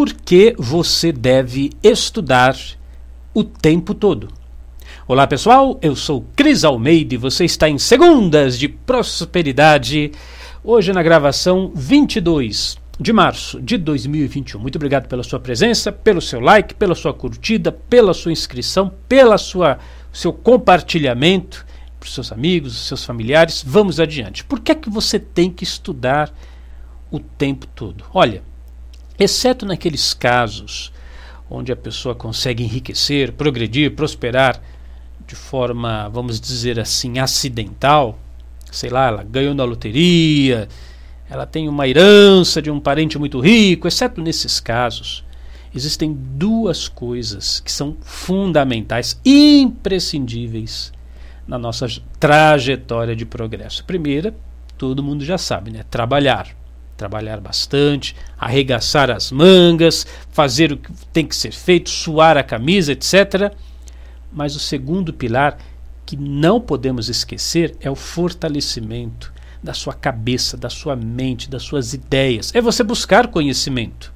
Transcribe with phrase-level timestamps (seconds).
[0.00, 2.56] por que você deve estudar
[3.34, 4.28] o tempo todo.
[5.06, 10.10] Olá pessoal, eu sou Cris Almeida e você está em Segundas de Prosperidade,
[10.64, 14.58] hoje na gravação 22 de março de 2021.
[14.58, 19.36] Muito obrigado pela sua presença, pelo seu like, pela sua curtida, pela sua inscrição, pela
[19.36, 19.78] sua
[20.10, 21.66] seu compartilhamento
[21.98, 23.62] para os seus amigos, os seus familiares.
[23.66, 24.44] Vamos adiante.
[24.44, 26.32] Por que é que você tem que estudar
[27.10, 28.02] o tempo todo?
[28.14, 28.48] Olha,
[29.20, 30.92] exceto naqueles casos
[31.50, 34.62] onde a pessoa consegue enriquecer, progredir, prosperar
[35.26, 38.18] de forma, vamos dizer assim, acidental,
[38.70, 40.68] sei lá, ela ganhou na loteria,
[41.28, 45.24] ela tem uma herança de um parente muito rico, exceto nesses casos,
[45.74, 50.92] existem duas coisas que são fundamentais, imprescindíveis
[51.46, 51.86] na nossa
[52.18, 53.84] trajetória de progresso.
[53.84, 54.34] Primeira,
[54.78, 55.84] todo mundo já sabe, né?
[55.90, 56.59] Trabalhar.
[57.00, 62.92] Trabalhar bastante, arregaçar as mangas, fazer o que tem que ser feito, suar a camisa,
[62.92, 63.54] etc.
[64.30, 65.56] Mas o segundo pilar
[66.04, 71.94] que não podemos esquecer é o fortalecimento da sua cabeça, da sua mente, das suas
[71.94, 72.54] ideias.
[72.54, 74.12] É você buscar conhecimento.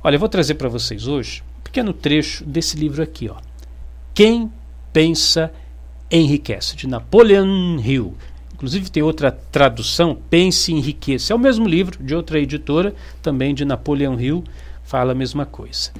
[0.00, 3.38] Olha, eu vou trazer para vocês hoje um pequeno trecho desse livro aqui, ó.
[4.14, 4.52] Quem
[4.92, 5.52] pensa
[6.08, 8.16] enriquece, de Napoleon Hill.
[8.64, 11.34] Inclusive tem outra tradução, Pense e Enriqueça.
[11.34, 14.42] É o mesmo livro, de outra editora, também de Napoleon Hill,
[14.82, 15.90] fala a mesma coisa.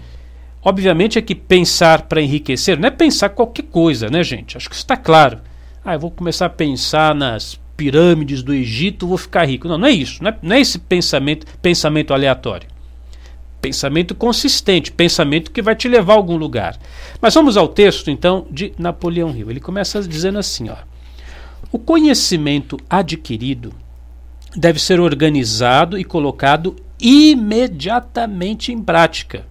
[0.62, 4.56] Obviamente é que pensar para enriquecer não é pensar qualquer coisa, né, gente?
[4.56, 5.40] Acho que está claro.
[5.84, 9.68] Ah, eu vou começar a pensar nas pirâmides do Egito, vou ficar rico.
[9.68, 10.24] Não, não é isso.
[10.24, 12.66] Não é, não é esse pensamento, pensamento aleatório.
[13.60, 16.78] Pensamento consistente, pensamento que vai te levar a algum lugar.
[17.20, 19.50] Mas vamos ao texto, então, de Napoleão Hill.
[19.50, 20.76] Ele começa dizendo assim: ó,
[21.74, 23.74] o conhecimento adquirido
[24.56, 29.44] deve ser organizado e colocado imediatamente em prática.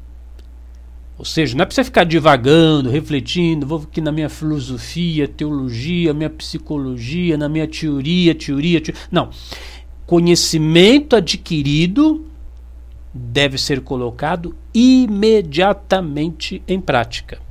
[1.17, 6.13] Ou seja, não é para você ficar divagando, refletindo, vou aqui na minha filosofia, teologia,
[6.13, 9.01] minha psicologia, na minha teoria, teoria, teoria.
[9.11, 9.29] Não.
[10.05, 12.25] Conhecimento adquirido
[13.13, 17.41] deve ser colocado imediatamente em prática.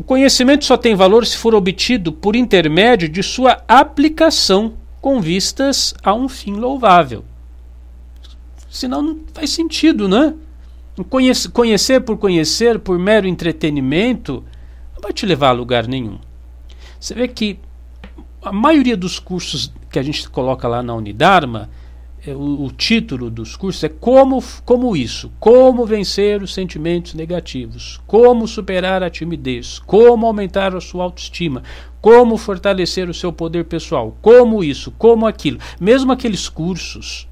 [0.00, 5.92] O conhecimento só tem valor se for obtido por intermédio de sua aplicação com vistas
[6.02, 7.22] a um fim louvável.
[8.70, 10.32] Senão não faz sentido, né?
[11.52, 14.42] Conhecer, por conhecer, por mero entretenimento,
[14.94, 16.18] não vai te levar a lugar nenhum.
[16.98, 17.58] Você vê que
[18.40, 21.68] a maioria dos cursos que a gente coloca lá na Unidarma
[22.26, 28.46] o, o, título dos cursos é como, como isso, como vencer os sentimentos negativos, como
[28.46, 31.62] superar a timidez, como aumentar a sua autoestima,
[32.00, 35.58] como fortalecer o seu poder pessoal, como isso, como aquilo.
[35.80, 37.26] Mesmo aqueles cursos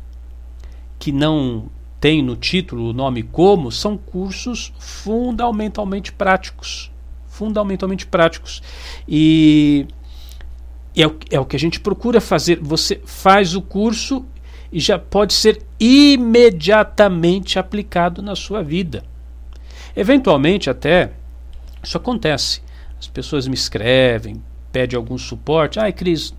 [0.98, 1.68] que não
[2.00, 6.90] têm no título o nome como, são cursos fundamentalmente práticos.
[7.26, 8.62] Fundamentalmente práticos.
[9.06, 9.86] E
[10.96, 12.58] é o, é o que a gente procura fazer.
[12.60, 14.24] Você faz o curso
[14.70, 19.04] e já pode ser imediatamente aplicado na sua vida.
[19.96, 21.12] Eventualmente, até,
[21.82, 22.62] isso acontece.
[22.98, 25.78] As pessoas me escrevem, pedem algum suporte.
[25.80, 26.34] Ai, Cris,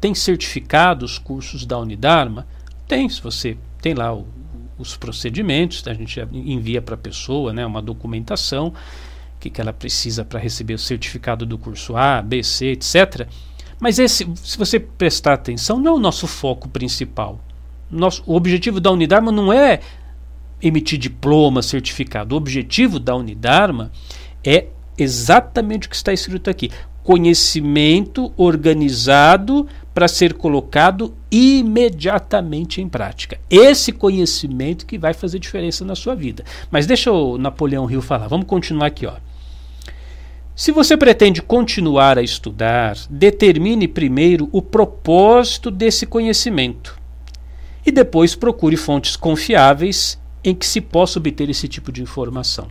[0.00, 2.46] tem certificado os cursos da Unidarma?
[2.86, 4.26] Tem, se você tem lá o,
[4.78, 8.72] os procedimentos, a gente envia para a pessoa né, uma documentação
[9.40, 13.26] que, que ela precisa para receber o certificado do curso A, B, C, etc.
[13.80, 17.40] Mas esse, se você prestar atenção, não é o nosso foco principal
[17.94, 19.80] nosso, o objetivo da Unidarma não é
[20.60, 22.34] emitir diploma, certificado.
[22.34, 23.90] O objetivo da Unidarma
[24.42, 24.66] é
[24.98, 26.70] exatamente o que está escrito aqui:
[27.02, 33.38] conhecimento organizado para ser colocado imediatamente em prática.
[33.48, 36.44] Esse conhecimento que vai fazer diferença na sua vida.
[36.70, 38.26] Mas deixa o Napoleão Rio falar.
[38.26, 39.14] Vamos continuar aqui, ó.
[40.56, 47.03] Se você pretende continuar a estudar, determine primeiro o propósito desse conhecimento
[47.84, 52.68] e depois procure fontes confiáveis em que se possa obter esse tipo de informação.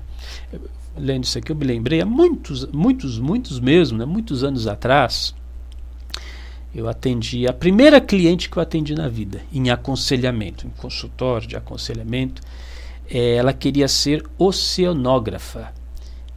[0.96, 5.34] Lendo isso aqui, eu me lembrei há muitos, muitos, muitos mesmo, né, muitos anos atrás,
[6.74, 11.56] eu atendi a primeira cliente que eu atendi na vida, em aconselhamento, em consultório de
[11.56, 12.42] aconselhamento.
[13.10, 15.72] É, ela queria ser oceanógrafa.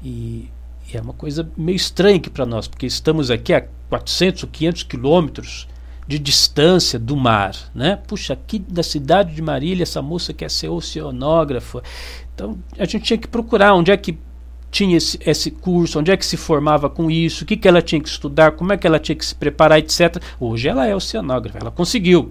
[0.02, 0.50] E,
[0.92, 4.82] e é uma coisa meio estranha para nós, porque estamos aqui a 400 ou 500
[4.82, 5.68] quilômetros
[6.06, 7.96] de distância do mar, né?
[8.06, 11.82] Puxa, aqui da cidade de Marília essa moça quer ser oceanógrafa.
[12.34, 14.18] Então a gente tinha que procurar onde é que
[14.70, 17.80] tinha esse, esse curso, onde é que se formava com isso, o que, que ela
[17.80, 20.22] tinha que estudar, como é que ela tinha que se preparar, etc.
[20.38, 22.30] Hoje ela é oceanógrafa, ela conseguiu.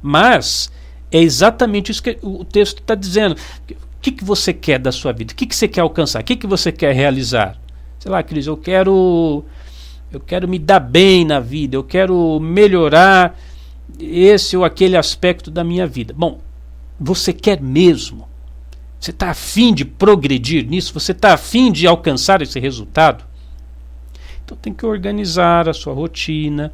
[0.00, 0.70] Mas
[1.10, 3.36] é exatamente isso que o texto está dizendo.
[3.70, 5.32] O que, que você quer da sua vida?
[5.32, 6.22] O que, que você quer alcançar?
[6.22, 7.58] O que, que você quer realizar?
[7.98, 9.44] Sei lá, Cris, eu quero.
[10.12, 13.38] Eu quero me dar bem na vida, eu quero melhorar
[13.98, 16.14] esse ou aquele aspecto da minha vida.
[16.16, 16.40] Bom,
[16.98, 18.28] você quer mesmo?
[18.98, 20.92] Você está afim de progredir nisso?
[20.92, 23.24] Você está afim de alcançar esse resultado?
[24.44, 26.72] Então tem que organizar a sua rotina,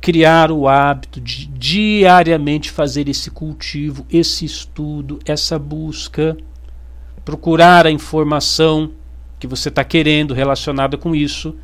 [0.00, 6.36] criar o hábito de diariamente fazer esse cultivo, esse estudo, essa busca
[7.26, 8.92] procurar a informação
[9.40, 11.56] que você está querendo relacionada com isso.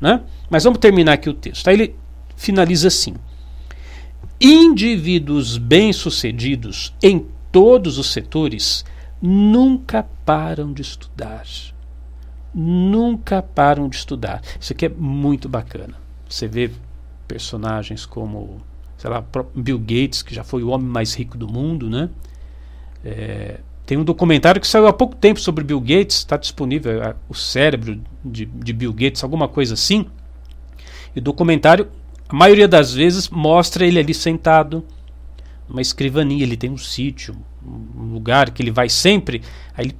[0.00, 0.22] Né?
[0.48, 1.68] Mas vamos terminar aqui o texto.
[1.68, 1.96] Aí ele
[2.36, 3.14] finaliza assim:
[4.40, 8.84] Indivíduos bem-sucedidos em todos os setores
[9.20, 11.44] nunca param de estudar.
[12.54, 14.40] Nunca param de estudar.
[14.58, 15.94] Isso aqui é muito bacana.
[16.28, 16.70] Você vê
[17.28, 18.62] personagens como,
[18.96, 19.22] sei lá,
[19.54, 22.08] Bill Gates, que já foi o homem mais rico do mundo, né?
[23.04, 27.12] É, tem um documentário que saiu há pouco tempo sobre Bill Gates, está disponível, é,
[27.28, 30.06] o cérebro de, de, Bill Gates, alguma coisa assim.
[31.12, 31.88] E o documentário,
[32.28, 34.86] a maioria das vezes, mostra ele ali sentado,
[35.68, 36.44] numa escrivaninha.
[36.44, 39.42] Ele tem um sítio, um lugar que ele vai sempre.
[39.76, 39.96] Aí ele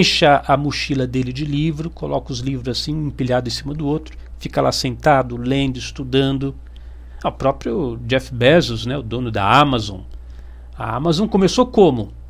[0.00, 4.16] enche a mochila dele de livro, coloca os livros assim, empilhados em cima do outro,
[4.38, 6.54] fica lá sentado, lendo, estudando.
[7.22, 10.00] Ah, o próprio Jeff Bezos, né, o dono da Amazon.
[10.78, 12.23] A Amazon começou como?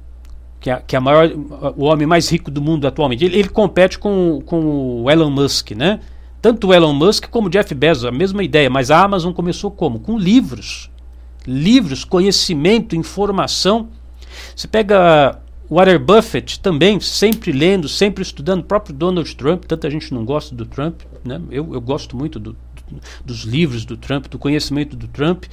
[0.65, 1.31] Que é, que é maior,
[1.77, 3.23] o homem mais rico do mundo atualmente.
[3.23, 6.01] Ele, ele, compete com, com o Elon Musk, né?
[6.41, 9.71] Tanto o Elon Musk como o Jeff Bezos, a mesma ideia, mas a Amazon começou
[9.71, 10.01] como?
[10.01, 10.91] Com livros.
[11.47, 13.91] Livros, conhecimento, informação.
[14.57, 15.39] Você pega
[15.71, 20.55] Warren Buffett também, sempre lendo, sempre estudando, o próprio Donald Trump, tanta gente não gosta
[20.55, 21.43] do Trump, né?
[21.51, 25.45] eu, eu gosto muito do, do, dos livros do Trump, do conhecimento do Trump,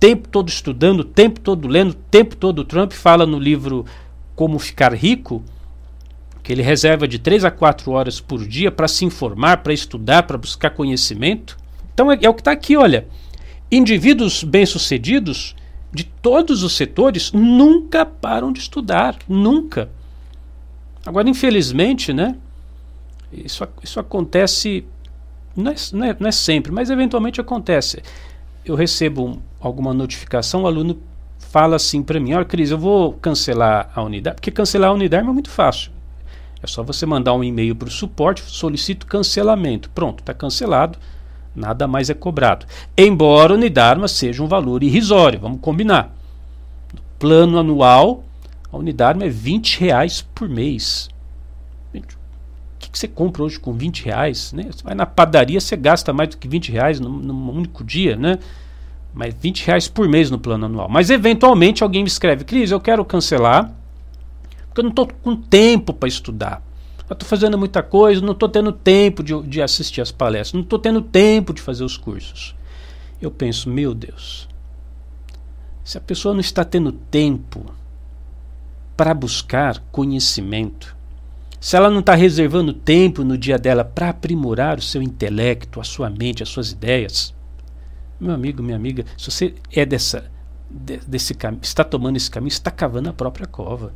[0.00, 3.84] tempo todo estudando, tempo todo lendo, tempo todo o Trump fala no livro
[4.38, 5.42] como ficar rico,
[6.44, 10.22] que ele reserva de 3 a 4 horas por dia para se informar, para estudar,
[10.22, 11.58] para buscar conhecimento.
[11.92, 13.08] Então é, é o que está aqui, olha.
[13.68, 15.56] Indivíduos bem-sucedidos
[15.92, 19.90] de todos os setores nunca param de estudar, nunca.
[21.04, 22.36] Agora, infelizmente, né,
[23.32, 24.84] isso, isso acontece,
[25.56, 28.04] não é, não, é, não é sempre, mas eventualmente acontece.
[28.64, 30.96] Eu recebo alguma notificação, o aluno
[31.58, 35.28] fala assim para mim: Olha, Cris, eu vou cancelar a unidade, porque cancelar a unidade
[35.28, 35.90] é muito fácil.
[36.62, 39.90] É só você mandar um e-mail para o suporte, solicito cancelamento.
[39.90, 40.98] Pronto, está cancelado,
[41.54, 42.64] nada mais é cobrado.
[42.96, 46.14] Embora a Unidarma seja um valor irrisório, vamos combinar.
[46.94, 48.24] No plano anual,
[48.72, 51.08] a Unidarma é 20 reais por mês.
[51.92, 52.00] O
[52.78, 54.52] que, que, você compra hoje com 20 reais?
[54.52, 54.68] Né?
[54.70, 58.14] Você vai na padaria, você gasta mais do que 20 reais num, num único dia,
[58.14, 58.38] né?
[59.18, 60.88] Mas 20 reais por mês no plano anual.
[60.88, 63.74] Mas eventualmente alguém me escreve, Cris, eu quero cancelar,
[64.68, 66.62] porque eu não estou com tempo para estudar.
[67.10, 70.60] Eu estou fazendo muita coisa, não estou tendo tempo de, de assistir as palestras, não
[70.60, 72.54] estou tendo tempo de fazer os cursos.
[73.20, 74.48] Eu penso, meu Deus,
[75.82, 77.66] se a pessoa não está tendo tempo
[78.96, 80.96] para buscar conhecimento,
[81.58, 85.84] se ela não está reservando tempo no dia dela para aprimorar o seu intelecto, a
[85.84, 87.34] sua mente, as suas ideias,
[88.20, 90.30] meu amigo, minha amiga, se você é dessa,
[90.68, 93.92] de, desse caminho, está tomando esse caminho, está cavando a própria cova.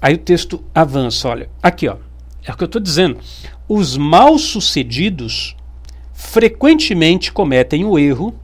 [0.00, 1.96] Aí o texto avança, olha, aqui ó,
[2.44, 3.18] é o que eu estou dizendo.
[3.68, 5.56] Os mal-sucedidos
[6.12, 8.38] frequentemente cometem o erro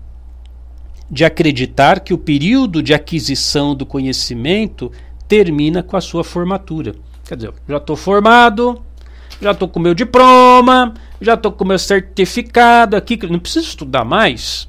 [1.11, 4.91] de acreditar que o período de aquisição do conhecimento
[5.29, 6.95] termina com a sua formatura.
[7.25, 8.83] Quer dizer, já estou formado,
[9.41, 14.69] já estou com meu diploma, já estou com meu certificado aqui, não preciso estudar mais.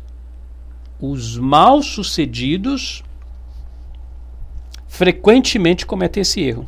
[1.00, 3.04] Os mal-sucedidos
[4.88, 6.68] frequentemente cometem esse erro.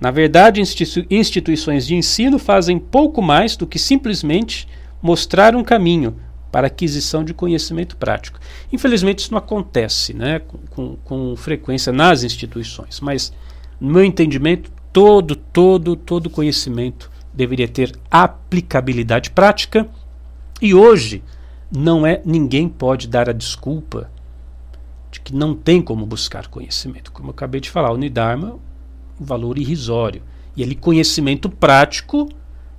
[0.00, 4.66] Na verdade, institui instituições de ensino fazem pouco mais do que simplesmente
[5.00, 6.16] mostrar um caminho
[6.50, 8.38] para aquisição de conhecimento prático.
[8.72, 10.40] Infelizmente, isso não acontece né,
[10.70, 13.32] com, com frequência nas instituições, mas,
[13.80, 19.88] no meu entendimento, todo, todo, todo conhecimento deveria ter aplicabilidade prática.
[20.62, 21.22] E hoje
[21.70, 24.10] não é ninguém pode dar a desculpa
[25.10, 27.12] de que não tem como buscar conhecimento.
[27.12, 28.58] Como eu acabei de falar, o Nidharma,
[29.20, 30.22] um valor irrisório.
[30.56, 32.28] E ele conhecimento prático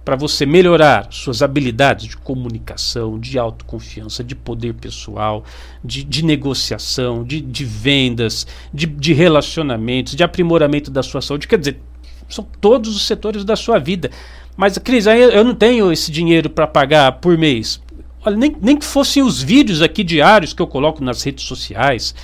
[0.06, 5.44] para você melhorar suas habilidades de comunicação, de autoconfiança, de poder pessoal,
[5.84, 11.48] de, de negociação, de, de vendas, de, de relacionamentos, de aprimoramento da sua saúde.
[11.48, 11.82] Quer dizer,
[12.28, 14.10] são todos os setores da sua vida.
[14.58, 17.82] Mas, Cris, eu não tenho esse dinheiro para pagar por mês.
[18.26, 22.16] Olha, nem, nem que fossem os vídeos aqui diários que eu coloco nas redes sociais,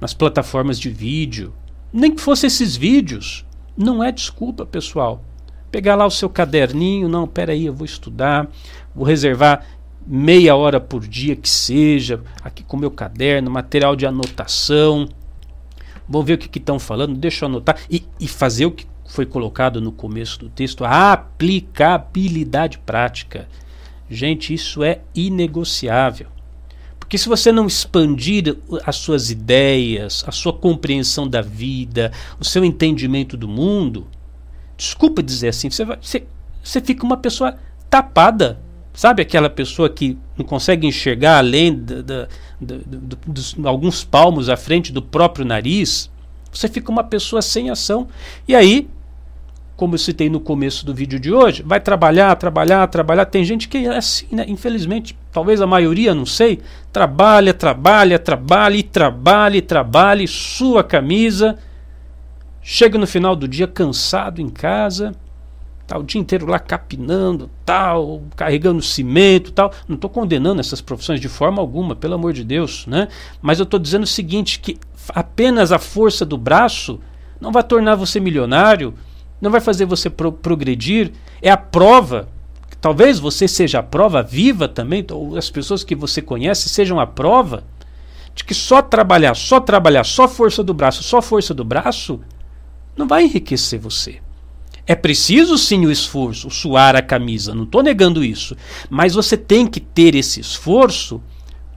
[0.00, 1.54] nas plataformas de vídeo.
[1.92, 3.44] Nem que fosse esses vídeos.
[3.76, 5.22] Não é desculpa, pessoal.
[5.70, 8.48] Pegar lá o seu caderninho, não, peraí, eu vou estudar,
[8.94, 9.64] vou reservar
[10.06, 15.08] meia hora por dia que seja, aqui com meu caderno, material de anotação.
[16.08, 19.26] Vou ver o que estão falando, deixa eu anotar e, e fazer o que foi
[19.26, 23.48] colocado no começo do texto, a aplicabilidade prática.
[24.08, 26.28] Gente, isso é inegociável.
[26.98, 32.10] Porque se você não expandir as suas ideias, a sua compreensão da vida,
[32.40, 34.08] o seu entendimento do mundo,
[34.76, 36.24] desculpa dizer assim, você, vai, você,
[36.62, 37.56] você fica uma pessoa
[37.88, 38.60] tapada.
[38.92, 42.26] Sabe aquela pessoa que não consegue enxergar além de, de,
[43.26, 46.10] dos alguns palmos à frente do próprio nariz?
[46.50, 48.08] Você fica uma pessoa sem ação.
[48.48, 48.88] E aí
[49.76, 53.26] como eu citei no começo do vídeo de hoje, vai trabalhar, trabalhar, trabalhar.
[53.26, 54.46] Tem gente que é assim, né?
[54.48, 61.58] Infelizmente, talvez a maioria, não sei, trabalha, trabalha, trabalha trabalha trabalha, sua camisa.
[62.62, 65.12] Chega no final do dia cansado em casa,
[65.86, 69.72] tá o dia inteiro lá capinando, tal, carregando cimento, tal.
[69.86, 73.08] Não estou condenando essas profissões de forma alguma, pelo amor de Deus, né?
[73.42, 74.78] Mas eu estou dizendo o seguinte, que
[75.10, 76.98] apenas a força do braço
[77.40, 78.94] não vai tornar você milionário,
[79.40, 81.12] não vai fazer você pro progredir,
[81.42, 82.28] é a prova.
[82.80, 87.06] Talvez você seja a prova viva também, ou as pessoas que você conhece sejam a
[87.06, 87.64] prova
[88.34, 92.20] de que só trabalhar, só trabalhar, só força do braço, só força do braço,
[92.94, 94.20] não vai enriquecer você.
[94.86, 98.56] É preciso sim o esforço, o suar a camisa, não estou negando isso.
[98.88, 101.20] Mas você tem que ter esse esforço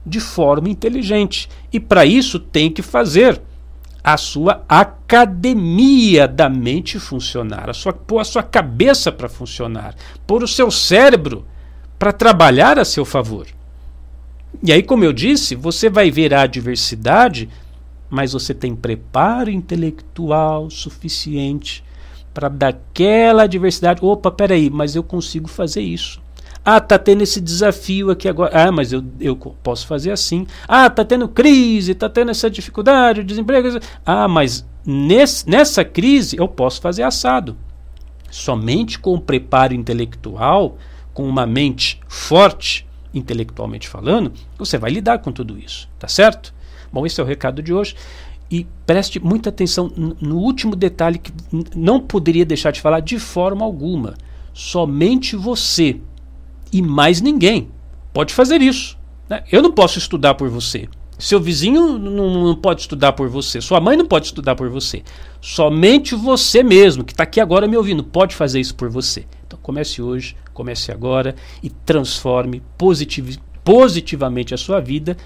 [0.06, 1.48] de forma inteligente.
[1.72, 3.40] E para isso tem que fazer
[4.02, 9.94] a sua academia da mente funcionar, a sua, pôr a sua cabeça para funcionar,
[10.26, 11.46] pôr o seu cérebro
[11.98, 13.46] para trabalhar a seu favor.
[14.62, 17.48] E aí, como eu disse, você vai ver a adversidade,
[18.08, 21.84] mas você tem preparo intelectual suficiente
[22.34, 24.04] para daquela adversidade.
[24.04, 26.19] Opa, peraí, mas eu consigo fazer isso.
[26.64, 28.50] Ah, tá tendo esse desafio aqui agora.
[28.52, 30.46] Ah, mas eu, eu posso fazer assim.
[30.68, 33.78] Ah, tá tendo crise, tá tendo essa dificuldade, desemprego.
[34.04, 37.56] Ah, mas nesse, nessa crise eu posso fazer assado.
[38.30, 40.76] Somente com o preparo intelectual,
[41.12, 46.54] com uma mente forte, intelectualmente falando, você vai lidar com tudo isso, tá certo?
[46.92, 47.96] Bom, esse é o recado de hoje.
[48.50, 51.32] E preste muita atenção no último detalhe que
[51.74, 54.14] não poderia deixar de falar de forma alguma.
[54.52, 56.00] Somente você
[56.72, 57.70] e mais ninguém
[58.12, 58.98] pode fazer isso.
[59.28, 59.42] Né?
[59.50, 60.88] Eu não posso estudar por você.
[61.18, 63.60] Seu vizinho não, não, pode estudar por você.
[63.60, 65.02] Sua mãe não pode estudar por você.
[65.40, 69.26] Somente você mesmo, que está aqui agora me ouvindo, pode fazer isso por você.
[69.46, 75.16] Então comece hoje, comece agora e transforme positiv positivamente a sua vida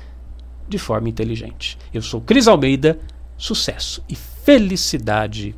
[0.69, 1.79] de forma inteligente.
[1.93, 2.99] Eu sou Cris Almeida,
[3.39, 5.55] sucesso e felicidade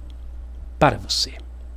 [0.79, 1.46] para você.